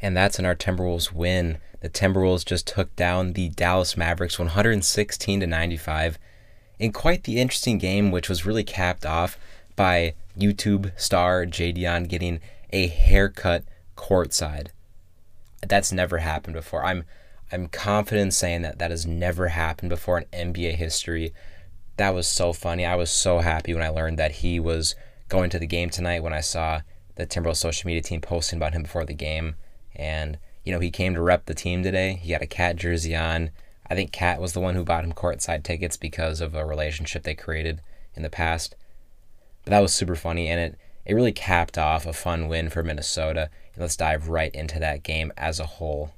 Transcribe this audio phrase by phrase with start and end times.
[0.00, 1.58] and that's in our Timberwolves win.
[1.80, 6.18] The Timberwolves just took down the Dallas Mavericks 116 to 95
[6.78, 9.38] in quite the interesting game, which was really capped off
[9.76, 13.64] by YouTube star JiDion getting a haircut
[13.96, 14.68] courtside.
[15.66, 16.84] That's never happened before.
[16.84, 17.04] I'm
[17.52, 21.32] I'm confident saying that that has never happened before in NBA history.
[21.96, 22.84] That was so funny.
[22.84, 24.96] I was so happy when I learned that he was
[25.28, 26.80] going to the game tonight when I saw
[27.14, 29.54] the Timberwolves social media team posting about him before the game.
[29.94, 32.14] And, you know, he came to rep the team today.
[32.22, 33.50] He had a KAT jersey on.
[33.88, 37.22] I think KAT was the one who bought him courtside tickets because of a relationship
[37.22, 37.80] they created
[38.14, 38.76] in the past.
[39.64, 42.82] But that was super funny and it, it really capped off a fun win for
[42.82, 43.50] Minnesota.
[43.74, 46.12] And let's dive right into that game as a whole.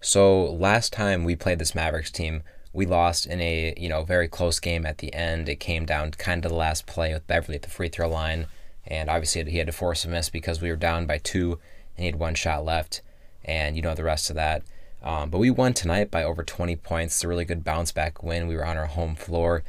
[0.00, 2.42] So last time we played this Mavericks team,
[2.72, 5.48] we lost in a you know very close game at the end.
[5.48, 8.46] It came down kind of the last play with Beverley at the free throw line,
[8.86, 11.58] and obviously he had to force a miss because we were down by two
[11.96, 13.02] and he had one shot left,
[13.44, 14.62] and you know the rest of that.
[15.02, 17.16] Um, but we won tonight by over 20 points.
[17.16, 18.48] It's a really good bounce back win.
[18.48, 19.62] We were on our home floor.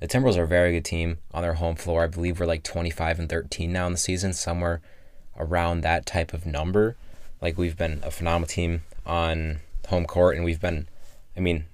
[0.00, 2.02] The Timberwolves are a very good team on their home floor.
[2.02, 4.80] I believe we're like 25 and 13 now in the season, somewhere
[5.38, 6.96] around that type of number.
[7.40, 10.88] Like we've been a phenomenal team on home court, and we've been,
[11.36, 11.66] I mean,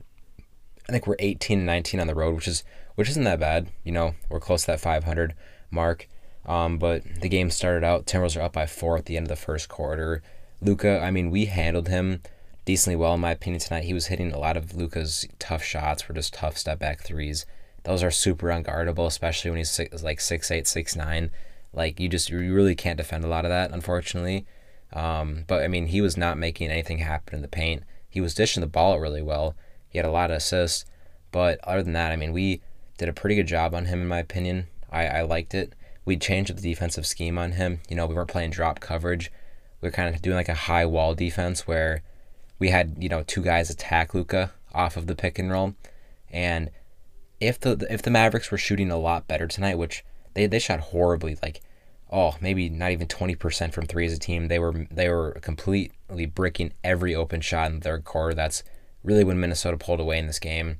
[0.88, 3.68] I think we're 18 and 19 on the road, which is which isn't that bad.
[3.84, 5.34] You know, we're close to that 500
[5.70, 6.08] mark.
[6.48, 8.06] Um, but the game started out.
[8.06, 10.22] Timberwolves are up by four at the end of the first quarter.
[10.62, 12.22] Luka, I mean, we handled him
[12.64, 13.84] decently well in my opinion tonight.
[13.84, 17.44] He was hitting a lot of Luka's tough shots, were just tough step back threes.
[17.84, 21.30] Those are super unguardable, especially when he's six, like six eight, six nine.
[21.74, 24.46] Like you just you really can't defend a lot of that, unfortunately.
[24.92, 27.84] Um, but I mean, he was not making anything happen in the paint.
[28.08, 29.54] He was dishing the ball really well.
[29.88, 30.86] He had a lot of assists,
[31.30, 32.62] but other than that, I mean, we
[32.96, 34.66] did a pretty good job on him in my opinion.
[34.90, 35.74] I, I liked it.
[36.08, 37.80] We changed the defensive scheme on him.
[37.86, 39.30] You know, we weren't playing drop coverage.
[39.82, 42.02] We were kind of doing like a high wall defense where
[42.58, 45.74] we had you know two guys attack Luka off of the pick and roll,
[46.30, 46.70] and
[47.40, 50.02] if the if the Mavericks were shooting a lot better tonight, which
[50.32, 51.60] they, they shot horribly, like
[52.10, 54.48] oh, maybe not even 20% from three as a team.
[54.48, 58.34] They were they were completely bricking every open shot in the third quarter.
[58.34, 58.62] That's
[59.04, 60.78] really when Minnesota pulled away in this game.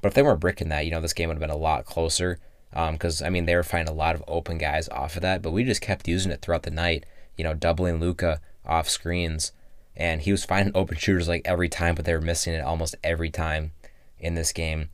[0.00, 1.84] But if they weren't bricking that, you know, this game would have been a lot
[1.84, 2.38] closer.
[2.70, 5.42] Because um, I mean, they were finding a lot of open guys off of that,
[5.42, 7.04] but we just kept using it throughout the night.
[7.36, 9.52] You know, doubling Luka off screens,
[9.96, 12.94] and he was finding open shooters like every time, but they were missing it almost
[13.02, 13.72] every time
[14.18, 14.90] in this game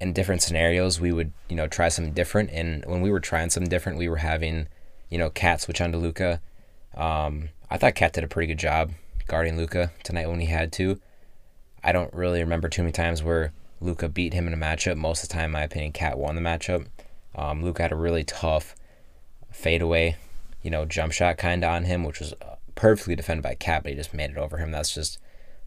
[0.00, 3.48] in different scenarios we would you know try something different and when we were trying
[3.48, 4.66] something different we were having
[5.10, 6.40] you know KAT switch onto Luka.
[6.94, 8.92] Um, I thought KAT did a pretty good job
[9.26, 11.00] guarding Luka tonight when he had to.
[11.82, 14.96] I don't really remember too many times where Luka beat him in a matchup.
[14.96, 16.86] Most of the time, in my opinion, KAT won the matchup.
[17.36, 18.74] Um, Luka had a really tough
[19.52, 20.16] fadeaway,
[20.62, 23.82] you know, jump shot kind of on him, which was uh, perfectly defended by KAT,
[23.82, 24.70] but he just made it over him.
[24.70, 25.18] That's just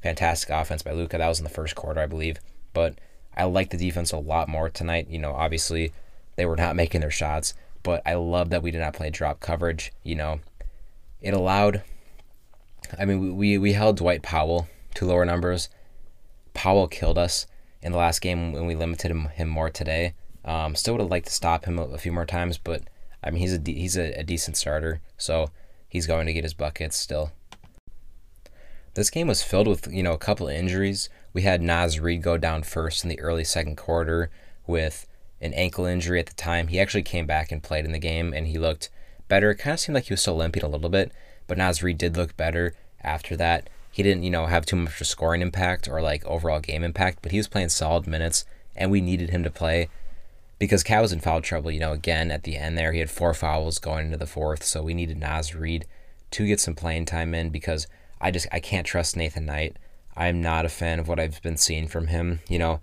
[0.02, 1.18] fantastic offense by Luka.
[1.18, 2.38] That was in the first quarter, I believe.
[2.74, 2.96] But
[3.38, 5.08] I like the defense a lot more tonight.
[5.10, 5.94] You know, obviously
[6.36, 7.54] they were not making their shots,
[7.84, 9.92] but I love that we did not play drop coverage.
[10.04, 10.40] You know,
[11.22, 11.84] it allowed.
[12.98, 15.70] I mean, we we held Dwight Powell to lower numbers.
[16.54, 17.46] Powell killed us
[17.82, 20.14] in the last game when we limited him, him more today.
[20.46, 22.84] Um, still would have liked to stop him a, a, few more times, but
[23.24, 25.52] I mean he's a he's a, a decent starter, so
[25.88, 27.32] he's going to get his buckets still.
[28.94, 31.10] This game was filled with you know a couple of injuries.
[31.34, 34.32] We had Naz Reid go down first in the early second quarter
[34.66, 35.06] with
[35.42, 36.68] an ankle injury at the time.
[36.68, 38.90] He actually came back and played in the game, and he looked
[39.28, 39.52] better.
[39.52, 41.12] It kind of seemed like he was still limping a little bit,
[41.48, 43.70] but Naz Reid did look better after that.
[43.92, 47.32] He didn't, you know, have too much scoring impact or like overall game impact, but
[47.32, 48.46] he was playing solid minutes,
[48.76, 49.90] and we needed him to play
[50.60, 51.72] because KAT was in foul trouble.
[51.72, 54.64] You know, again at the end there, he had four fouls going into the fourth,
[54.64, 55.86] so we needed Naz Reid
[56.32, 57.88] to get some playing time in because
[58.22, 59.78] I just I can't trust Nathan Knight.
[60.16, 62.42] I'm not a fan of what I've been seeing from him.
[62.50, 62.82] You know,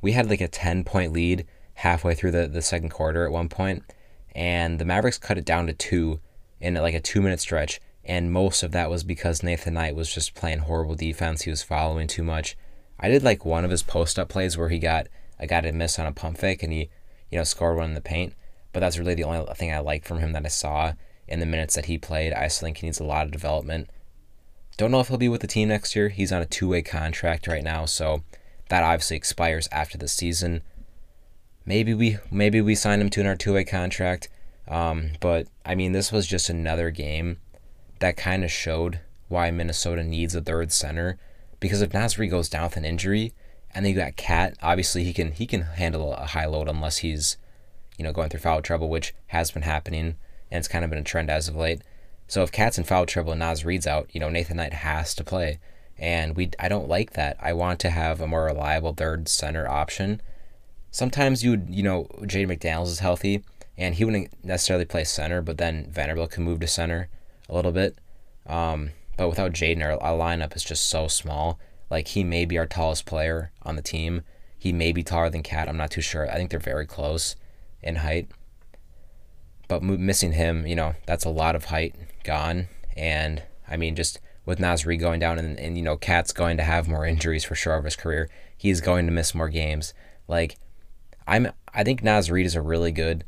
[0.00, 3.48] we had like a 10 point lead halfway through the, the second quarter at one
[3.48, 3.84] point,
[4.34, 6.20] and the Mavericks cut it down to two
[6.60, 7.80] in like a two minute stretch.
[8.04, 11.42] And most of that was because Nathan Knight was just playing horrible defense.
[11.42, 12.56] He was following too much.
[12.98, 15.08] I did like one of his post up plays where he got
[15.38, 16.90] I got a miss on a pump fake and he,
[17.30, 18.34] you know, scored one in the paint.
[18.72, 20.92] But that's really the only thing I like from him that I saw
[21.26, 22.32] in the minutes that he played.
[22.32, 23.90] I still think he needs a lot of development.
[24.76, 26.08] Don't know if he'll be with the team next year.
[26.08, 28.22] He's on a two way contract right now, so
[28.68, 30.62] that obviously expires after the season.
[31.66, 34.28] Maybe we maybe we sign him to our two way contract.
[34.68, 37.38] Um, but I mean, this was just another game
[38.00, 41.18] that kind of showed why Minnesota needs a third center.
[41.60, 43.32] Because if Naz Reid goes down with an injury,
[43.74, 46.98] and then you got KAT, obviously he can he can handle a high load unless
[46.98, 47.36] he's,
[47.96, 50.16] you know, going through foul trouble, which has been happening
[50.50, 51.82] and it's kind of been a trend as of late.
[52.26, 55.14] So if KAT's in foul trouble and Naz Reid's out, you know, Nathan Knight has
[55.14, 55.58] to play.
[55.98, 57.36] And we I don't like that.
[57.40, 60.20] I want to have a more reliable third center option.
[60.90, 63.44] Sometimes you would, you know, Jaden McDaniels is healthy
[63.76, 67.08] and he wouldn't necessarily play center, but then Vanderbilt can move to center
[67.48, 67.96] a little bit.
[68.46, 71.58] Um, but without Jaden, our, our lineup is just so small.
[71.90, 74.22] Like he may be our tallest player on the team.
[74.58, 75.68] He may be taller than KAT.
[75.68, 76.30] I'm not too sure.
[76.30, 77.36] I think they're very close
[77.82, 78.28] in height.
[79.68, 81.94] But missing him, you know, that's a lot of height
[82.24, 82.68] gone.
[82.96, 86.56] And I mean, just with Naz Reid going down and, and you know, KAT's going
[86.56, 88.28] to have more injuries for sure of his career.
[88.56, 89.92] He's going to miss more games.
[90.26, 90.56] Like,
[91.26, 93.24] I'm, I think Naz Reid is a really good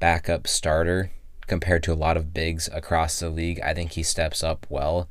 [0.00, 1.10] backup starter
[1.46, 3.60] compared to a lot of bigs across the league.
[3.60, 5.08] I think he steps up well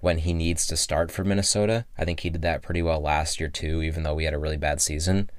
[0.00, 1.84] when he needs to start for Minnesota.
[1.96, 4.38] I think he did that pretty well last year too, even though we had a
[4.38, 5.30] really bad season.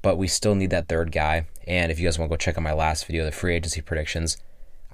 [0.00, 1.46] But we still need that third guy.
[1.66, 3.80] And if you guys want to go check out my last video, the free agency
[3.80, 4.36] predictions,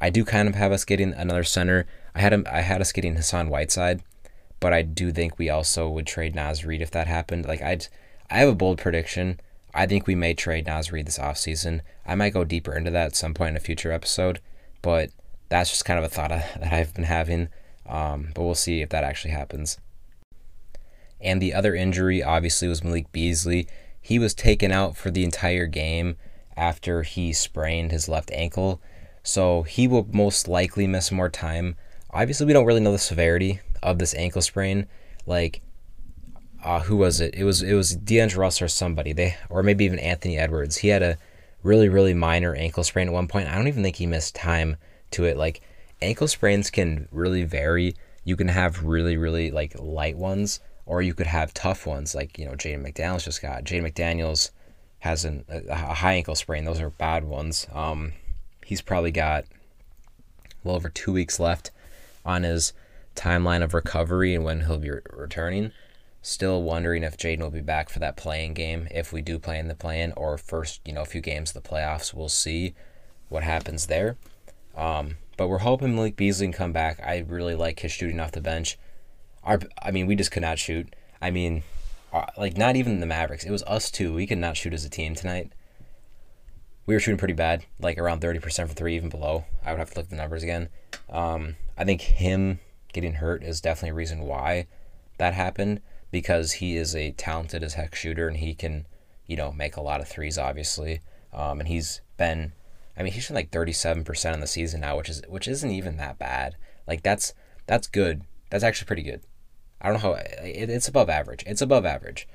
[0.01, 1.87] I do kind of have us getting another center.
[2.15, 4.03] I had him, I had us getting Hassan Whiteside,
[4.61, 7.47] but I do think we also would trade Naz Reid if that happened.
[7.47, 7.87] Like I'd,
[8.31, 9.41] I have a bold prediction.
[9.75, 11.81] I think we may trade Naz Reid this offseason.
[12.07, 14.41] I might go deeper into that at some point in a future episode,
[14.83, 15.11] but
[15.49, 17.49] that's just kind of a thought that I've been having.
[17.89, 19.79] Um, but we'll see if that actually happens.
[21.21, 23.67] And the other injury, obviously, was Malik Beasley.
[24.01, 26.17] He was taken out for the entire game
[26.57, 28.81] after he sprained his left ankle.
[29.23, 31.77] So he will most likely miss more time.
[32.11, 34.87] Obviously, we don't really know the severity of this ankle sprain.
[35.27, 35.63] Like,
[36.65, 37.35] uh, who was it?
[37.35, 39.13] It was it was D'Angelo Russell or somebody.
[39.13, 40.79] They or maybe even Anthony Edwards.
[40.79, 41.19] He had a
[41.63, 43.49] really really minor ankle sprain at one point.
[43.49, 44.77] I don't even think he missed time
[45.13, 45.37] to it.
[45.37, 45.61] Like
[46.01, 47.95] ankle sprains can really vary.
[48.25, 52.39] You can have really, really like light ones, or you could have tough ones, like
[52.39, 53.65] you know Jaden McDaniels just got.
[53.65, 54.51] Jaden McDaniels
[55.01, 57.67] has an, a, high ankle sprain; those are bad ones.
[57.73, 58.13] Um,
[58.65, 59.45] he's probably got
[60.65, 61.71] well over two weeks left
[62.25, 62.73] on his
[63.15, 65.73] timeline of recovery and when he'll be re- returning.
[66.21, 69.59] Still wondering if Jaden will be back for that play-in game if we do play
[69.59, 72.13] in the play-in or first, you know, a few games of the playoffs.
[72.13, 72.75] We'll see
[73.29, 74.17] what happens there.
[74.77, 77.01] Um, but we're hoping Malik Beasley can come back.
[77.01, 78.77] I really like his shooting off the bench.
[79.45, 80.95] Our, I mean, we just could not shoot.
[81.23, 81.63] I mean,
[82.13, 83.45] uh, like not even the Mavericks.
[83.45, 84.13] It was us too.
[84.13, 85.53] We could not shoot as a team tonight.
[86.85, 89.45] We were shooting pretty bad, like around thirty percent for three, even below.
[89.65, 90.69] I would have to look at the numbers again.
[91.09, 92.59] Um, I think him
[92.93, 94.67] getting hurt is definitely a reason why
[95.19, 95.81] that happened
[96.11, 98.87] because he is a talented as heck shooter and he can,
[99.27, 101.01] you know, make a lot of threes, obviously.
[101.33, 102.53] Um, and he's been
[102.99, 105.97] I mean, he's shooting like 37% in the season now, which is which isn't even
[105.99, 106.57] that bad.
[106.87, 107.33] Like that's
[107.67, 108.23] that's good.
[108.51, 109.21] That's actually pretty good.
[109.81, 111.45] I don't know how it, it's above average.
[111.47, 112.27] It's above average.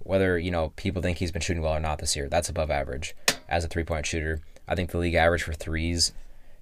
[0.00, 2.70] Whether you know people think he's been shooting well or not this year, that's above
[2.70, 3.14] average
[3.48, 4.40] as a three point shooter.
[4.66, 6.12] I think the league average for threes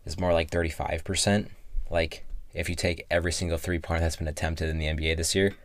[0.05, 1.49] is more like 35%.
[1.91, 2.25] Like
[2.55, 5.57] if you take every single three pointer that's been attempted in the NBA this year,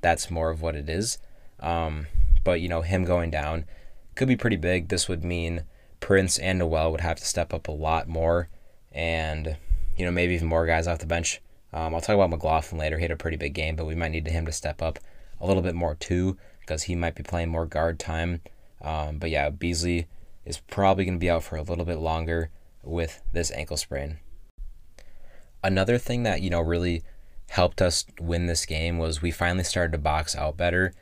[0.00, 1.18] that's more of what it is.
[1.60, 2.06] Um,
[2.42, 3.66] but you know him going down
[4.14, 4.88] could be pretty big.
[4.88, 5.64] This would mean
[6.00, 8.48] Prince and Nowell would have to step up a lot more,
[8.92, 9.56] and
[9.96, 11.40] you know maybe even more guys off the bench.
[11.72, 12.96] Um, I'll talk about McLaughlin later.
[12.96, 14.98] He had a pretty big game, but we might need him to step up
[15.40, 18.40] a little bit more too because he might be playing more guard time.
[18.80, 20.06] Um, but yeah, Beasley
[20.44, 22.50] is probably going to be out for a little bit longer
[22.82, 24.18] with this ankle sprain.
[25.62, 27.02] Another thing that you know really
[27.50, 30.94] helped us win this game was we finally started to box out better.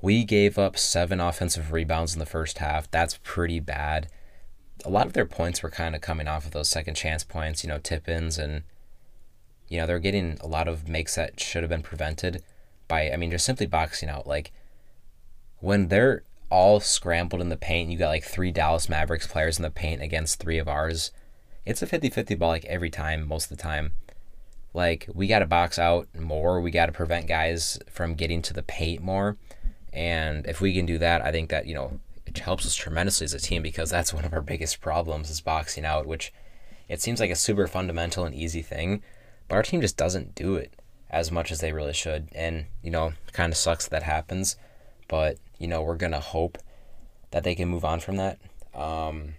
[0.00, 2.90] We gave up seven offensive rebounds in the first half.
[2.90, 4.08] That's pretty bad
[4.84, 7.62] a lot of their points were kind of coming off of those second chance points,
[7.62, 8.62] you know, tip ins, and,
[9.68, 12.42] you know, they're getting a lot of makes that should have been prevented
[12.88, 14.26] by, I mean, just simply boxing out.
[14.26, 14.52] Like,
[15.60, 19.62] when they're all scrambled in the paint, you got like three Dallas Mavericks players in
[19.62, 21.12] the paint against three of ours.
[21.64, 23.94] It's a 50 50 ball, like, every time, most of the time.
[24.74, 26.60] Like, we got to box out more.
[26.60, 29.36] We got to prevent guys from getting to the paint more.
[29.92, 32.00] And if we can do that, I think that, you know,
[32.34, 35.40] it helps us tremendously as a team because that's one of our biggest problems is
[35.40, 36.32] boxing out, which
[36.88, 39.02] it seems like a super fundamental and easy thing,
[39.48, 40.74] but our team just doesn't do it
[41.10, 42.28] as much as they really should.
[42.34, 44.56] And, you know, kind of sucks that happens,
[45.08, 46.58] but, you know, we're going to hope
[47.32, 48.38] that they can move on from that
[48.74, 49.34] um,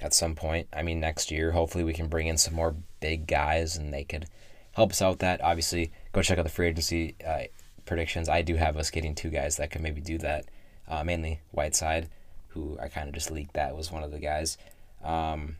[0.00, 0.66] at some point.
[0.72, 4.04] I mean, next year, hopefully we can bring in some more big guys and they
[4.04, 4.26] could
[4.72, 5.40] help us out that.
[5.42, 7.42] Obviously, go check out the free agency uh,
[7.84, 8.28] predictions.
[8.28, 10.46] I do have us getting two guys that could maybe do that,
[10.88, 12.08] uh, mainly Whiteside
[12.54, 14.58] who I kind of just leaked that was one of the guys.
[15.02, 15.56] Um,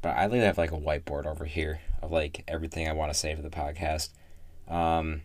[0.00, 3.18] but I literally have like a whiteboard over here of like everything I want to
[3.18, 4.10] say for the podcast.
[4.68, 5.22] Um,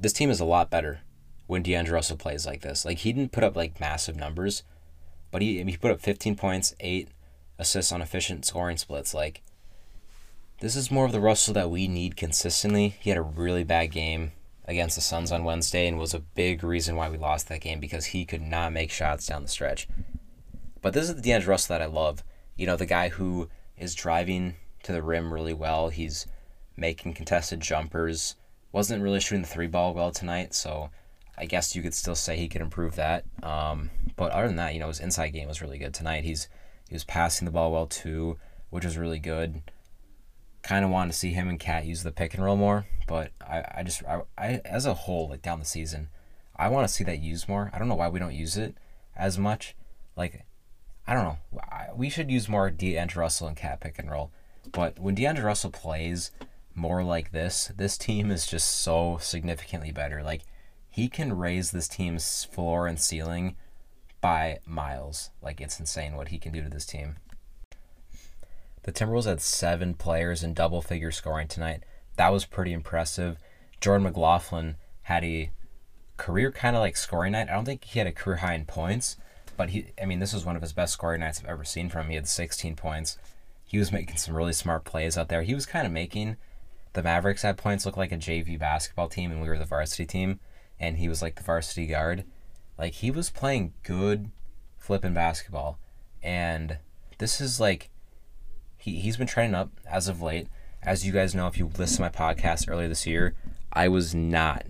[0.00, 1.00] this team is a lot better
[1.46, 2.84] when D'Angelo Russell plays like this.
[2.84, 4.62] Like he didn't put up like massive numbers,
[5.30, 7.08] but he he put up 15 points, eight
[7.58, 9.12] assists on efficient scoring splits.
[9.12, 9.42] Like
[10.60, 12.96] this is more of the Russell that we need consistently.
[13.00, 14.32] He had a really bad game
[14.64, 17.80] against the Suns on Wednesday and was a big reason why we lost that game
[17.80, 19.88] because he could not make shots down the stretch.
[20.80, 22.22] But this is the D'Angelo Russell that I love.
[22.56, 25.88] You know, the guy who is driving to the rim really well.
[25.88, 26.26] He's
[26.76, 28.36] making contested jumpers.
[28.72, 30.90] Wasn't really shooting the three ball well tonight, so
[31.36, 33.24] I guess you could still say he could improve that.
[33.42, 36.24] Um, but other than that, you know, his inside game was really good tonight.
[36.24, 36.48] He's
[36.88, 38.38] he was passing the ball well too,
[38.70, 39.62] which was really good.
[40.62, 43.32] Kind of wanted to see him and KAT use the pick and roll more, but
[43.40, 46.08] I, I just I, I as a whole like down the season,
[46.56, 47.70] I want to see that used more.
[47.72, 48.76] I don't know why we don't use it
[49.16, 49.74] as much.
[50.16, 50.44] Like,
[51.06, 51.38] I don't know.
[51.96, 54.30] We should use more DeAndre Russell and KAT pick and roll.
[54.70, 56.30] But when DeAndre Russell plays
[56.74, 60.22] more like this, this team is just so significantly better.
[60.22, 60.42] Like
[60.88, 63.56] he can raise this team's floor and ceiling
[64.20, 65.30] by miles.
[65.42, 67.16] Like it's insane what he can do to this team.
[68.84, 71.84] The Timberwolves had seven players in double figure scoring tonight.
[72.16, 73.38] That was pretty impressive.
[73.80, 75.50] Jordan McLaughlin had a
[76.16, 77.48] career kind of like scoring night.
[77.48, 79.16] I don't think he had a career high in points,
[79.56, 81.88] but he I mean this was one of his best scoring nights I've ever seen
[81.88, 82.10] from him.
[82.10, 83.18] He had 16 points.
[83.64, 85.42] He was making some really smart plays out there.
[85.42, 86.36] He was kind of making
[86.92, 90.04] the Mavericks at points look like a JV basketball team and we were the varsity
[90.04, 90.40] team
[90.78, 92.24] and he was like the varsity guard.
[92.76, 94.30] Like he was playing good
[94.76, 95.78] flipping basketball.
[96.22, 96.78] And
[97.18, 97.90] this is like
[98.82, 100.48] he, he's been training up as of late.
[100.82, 103.34] As you guys know, if you listened to my podcast earlier this year,
[103.72, 104.66] I was not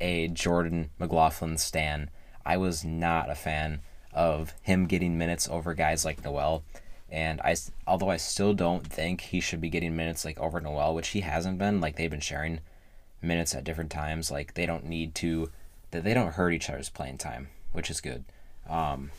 [0.00, 2.10] a Jordan McLaughlin stan.
[2.44, 3.80] I was not a fan
[4.12, 6.64] of him getting minutes over guys like Nowell.
[7.08, 7.54] And I,
[7.86, 11.20] although I still don't think he should be getting minutes like over Nowell, which he
[11.20, 12.58] hasn't been, like they've been sharing
[13.22, 14.32] minutes at different times.
[14.32, 15.52] Like they don't need to
[15.92, 18.24] that they don't hurt each other's playing time, which is good.
[18.68, 19.12] Um,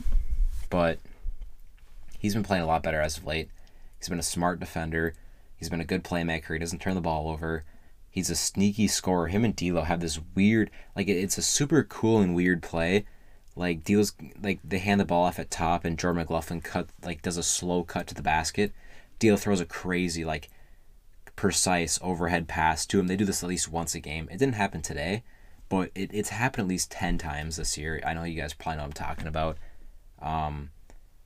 [0.69, 0.99] but
[2.19, 3.49] he's been playing a lot better as of late.
[4.05, 5.15] He's been a smart defender.
[5.57, 6.53] He's been a good playmaker.
[6.53, 7.63] He doesn't turn the ball over.
[8.07, 9.29] He's a sneaky scorer.
[9.29, 13.05] Him and D'Lo have this weird, like it's a super cool and weird play.
[13.55, 17.23] Like D'Lo's, like they hand the ball off at top, and Jordan McLaughlin cut, like
[17.23, 18.73] does a slow cut to the basket.
[19.17, 20.51] D'Lo throws a crazy, like
[21.35, 23.07] precise overhead pass to him.
[23.07, 24.29] They do this at least once a game.
[24.31, 25.23] It didn't happen today,
[25.67, 27.99] but it, it's happened at least 10 times this year.
[28.05, 29.57] I know you guys probably know what I'm talking about.
[30.21, 30.69] Um,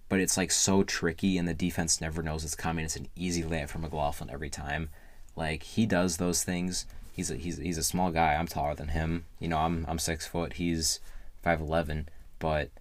[0.09, 2.83] but it's like so tricky, and the defense never knows it's coming.
[2.83, 4.89] It's an easy layup for McLaughlin every time.
[5.35, 6.85] Like he does those things.
[7.13, 8.33] He's a, he's, he's a small guy.
[8.33, 9.25] I'm taller than him.
[9.39, 10.53] You know, I'm I'm six foot.
[10.53, 10.99] He's
[11.43, 12.09] five eleven.
[12.39, 12.71] But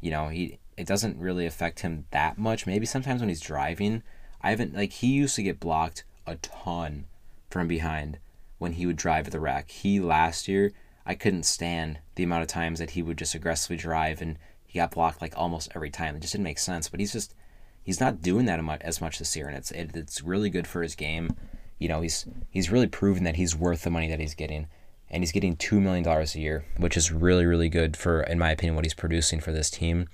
[0.00, 2.66] you know, he it doesn't really affect him that much.
[2.66, 4.02] Maybe sometimes when he's driving,
[4.42, 7.06] I haven't like he used to get blocked a ton
[7.50, 8.18] from behind
[8.58, 9.70] when he would drive at the rack.
[9.70, 10.72] He last year,
[11.06, 14.78] I couldn't stand the amount of times that he would just aggressively drive and he
[14.78, 16.14] got blocked like almost every time.
[16.14, 16.88] It just didn't make sense.
[16.88, 17.34] But he's just
[17.82, 20.82] he's not doing that as much this year, and it's it, it's really good for
[20.82, 21.34] his game.
[21.78, 24.66] You know, he's he's really proven that he's worth the money that he's getting,
[25.10, 28.38] and he's getting two million dollars a year, which is really really good for, in
[28.38, 30.06] my opinion, what he's producing for this team.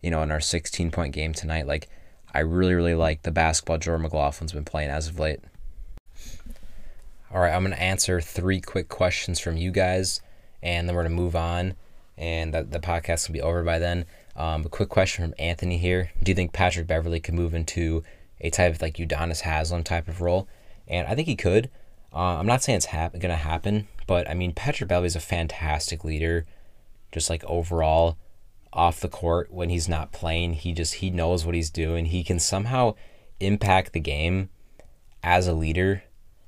[0.00, 1.88] You know, in our 16 point game tonight, like
[2.32, 5.40] I really really like the basketball Jordan McLaughlin's been playing as of late.
[7.32, 10.20] All right, I'm to answer three quick questions from you guys,
[10.62, 11.74] and then we're to move on,
[12.18, 14.06] and the, the podcast will be over by then.
[14.34, 16.12] Um, a quick question from Anthony here.
[16.22, 18.02] Do you think Patrick Beverley could move into
[18.40, 20.48] a type of like Udonis Haslem type of role?
[20.86, 21.70] And I think he could.
[22.12, 25.16] Uh, I'm not saying it's hap- going to happen, but I mean, Patrick Beverley is
[25.16, 26.46] a fantastic leader,
[27.12, 28.16] just like overall
[28.72, 30.54] off the court when he's not playing.
[30.54, 32.06] He just, he knows what he's doing.
[32.06, 32.94] He can somehow
[33.40, 34.50] impact the game
[35.22, 36.04] as a leader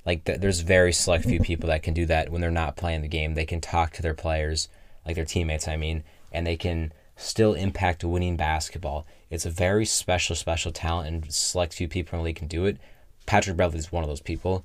[0.09, 3.01] like th- there's very select few people that can do that when they're not playing
[3.01, 3.35] the game.
[3.35, 4.67] They can talk to their players,
[5.09, 9.05] like their teammates, I mean, and they can still impact winning basketball.
[9.29, 12.65] It's a very special, special talent, and select few people in the league can do
[12.65, 12.77] it.
[13.25, 14.63] Patrick Beverley is one of those people.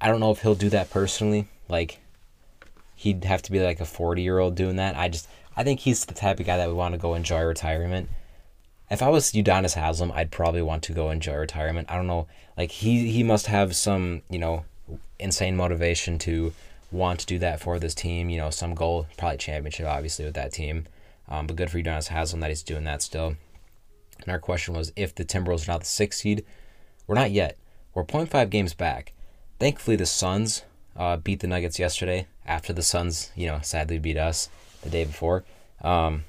[0.00, 1.48] I don't know if he'll do that personally.
[1.68, 1.98] Like,
[2.94, 4.96] he'd have to be like a 40 year old doing that.
[4.96, 7.42] I just, I think he's the type of guy that would want to go enjoy
[7.42, 8.08] retirement
[8.90, 11.90] if I was Udonis Haslem, I'd probably want to go enjoy retirement.
[11.90, 14.64] I don't know, like he he must have some you know
[15.18, 16.52] insane motivation to
[16.96, 18.30] want to do that for this team.
[18.30, 20.86] You know, some goal, probably championship, obviously with that team.
[21.28, 23.36] Um, but good for Udonis Haslem that he's doing that still.
[24.20, 26.44] And our question was, if the Timberwolves are not the sixth seed,
[27.06, 27.56] we're not yet.
[27.94, 29.12] We're 0.5 games back.
[29.58, 30.62] Thankfully, the Suns
[30.96, 32.26] uh, beat the Nuggets yesterday.
[32.46, 34.48] After the Suns, you know, sadly beat us
[34.82, 35.44] the day before.
[35.82, 36.24] Um,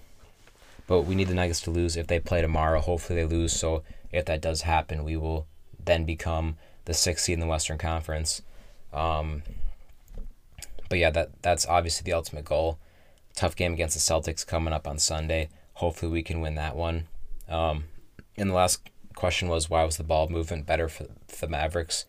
[0.87, 1.97] but we need the Nuggets to lose.
[1.97, 3.53] If they play tomorrow, hopefully they lose.
[3.53, 5.45] So if that does happen, we will
[5.83, 8.41] then become the sixth seed in the Western Conference.
[8.93, 9.43] Um,
[10.89, 12.79] but yeah, that that's obviously the ultimate goal.
[13.35, 15.49] Tough game against the Celtics coming up on Sunday.
[15.73, 17.07] Hopefully we can win that one.
[17.47, 17.85] Um,
[18.35, 21.05] and the last question was why was the ball movement better for
[21.39, 22.05] the Mavericks?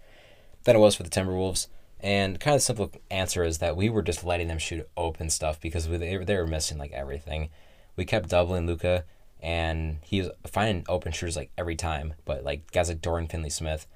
[0.68, 1.66] than it was for the Timberwolves.
[2.00, 5.30] And kind of the simple answer is that we were just letting them shoot open
[5.30, 7.48] stuff because we, they, they were missing like everything.
[7.96, 9.04] We kept doubling Luka,
[9.42, 12.14] and he was finding open shooters like every time.
[12.26, 13.86] But like guys like Dorian Finney Smith,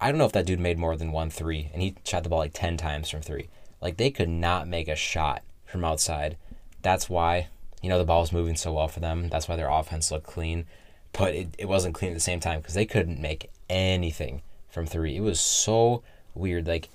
[0.00, 2.28] I don't know if that dude made more than one three, and he shot the
[2.28, 3.48] ball like 10 times from three.
[3.80, 6.36] Like they could not make a shot from outside.
[6.82, 7.48] That's why,
[7.82, 9.28] you know, the ball was moving so well for them.
[9.28, 10.66] That's why their offense looked clean.
[11.12, 14.86] But it, it wasn't clean at the same time because they couldn't make anything from
[14.86, 15.16] three.
[15.16, 16.02] It was so
[16.34, 16.66] weird.
[16.66, 16.88] Like,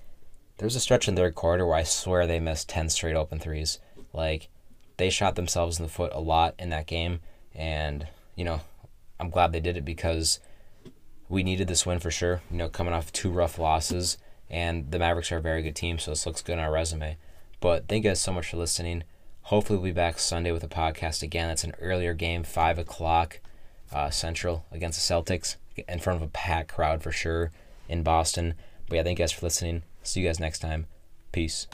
[0.57, 3.15] there was a stretch in the third quarter where I swear they missed 10 straight
[3.15, 3.79] open threes.
[4.13, 4.47] Like,
[4.97, 7.19] they shot themselves in the foot a lot in that game.
[7.53, 8.61] And, you know,
[9.19, 10.39] I'm glad they did it because
[11.27, 12.41] we needed this win for sure.
[12.49, 14.17] You know, coming off two rough losses,
[14.49, 17.17] and the Mavericks are a very good team, so this looks good on our resume.
[17.59, 19.03] But thank you guys so much for listening.
[19.43, 21.47] Hopefully, we'll be back Sunday with a podcast again.
[21.47, 23.39] That's an earlier game, 5 o'clock
[23.91, 25.55] uh, Central against the Celtics,
[25.87, 27.51] in front of a packed crowd for sure
[27.87, 28.55] in Boston.
[28.87, 29.83] But yeah, thank you guys for listening.
[30.03, 30.87] See you guys next time.
[31.31, 31.67] Peace.